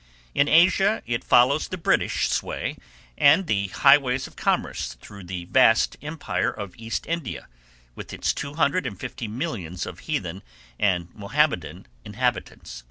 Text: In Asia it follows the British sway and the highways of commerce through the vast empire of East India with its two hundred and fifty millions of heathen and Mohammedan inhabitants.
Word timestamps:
In 0.33 0.47
Asia 0.47 1.03
it 1.05 1.23
follows 1.23 1.67
the 1.67 1.77
British 1.77 2.27
sway 2.27 2.75
and 3.19 3.45
the 3.45 3.67
highways 3.67 4.25
of 4.25 4.35
commerce 4.35 4.95
through 4.95 5.25
the 5.25 5.45
vast 5.45 5.95
empire 6.01 6.49
of 6.49 6.73
East 6.75 7.05
India 7.05 7.47
with 7.93 8.11
its 8.11 8.33
two 8.33 8.55
hundred 8.55 8.87
and 8.87 8.99
fifty 8.99 9.27
millions 9.27 9.85
of 9.85 9.99
heathen 10.09 10.41
and 10.79 11.13
Mohammedan 11.13 11.85
inhabitants. 12.03 12.79